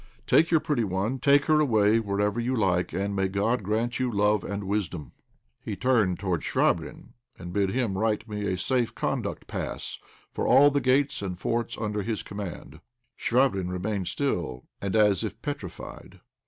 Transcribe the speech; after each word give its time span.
Take 0.25 0.49
your 0.49 0.59
pretty 0.59 0.83
one, 0.83 1.19
take 1.19 1.45
her 1.45 1.59
away 1.59 1.99
wherever 1.99 2.39
you 2.39 2.55
like, 2.55 2.91
and 2.91 3.15
may 3.15 3.27
God 3.27 3.61
grant 3.61 3.99
you 3.99 4.11
love 4.11 4.43
and 4.43 4.63
wisdom." 4.63 5.11
He 5.63 5.75
turned 5.75 6.17
towards 6.17 6.43
Chvabrine, 6.43 7.09
and 7.37 7.53
bid 7.53 7.69
him 7.69 7.95
write 7.95 8.27
me 8.27 8.47
a 8.51 8.57
safe 8.57 8.95
conduct 8.95 9.45
pass 9.45 9.99
for 10.31 10.47
all 10.47 10.71
the 10.71 10.81
gates 10.81 11.21
and 11.21 11.37
forts 11.37 11.77
under 11.77 12.01
his 12.01 12.23
command. 12.23 12.79
Chvabrine 13.15 13.69
remained 13.69 14.07
still, 14.07 14.63
and 14.81 14.95
as 14.95 15.23
if 15.23 15.39
petrified. 15.43 16.19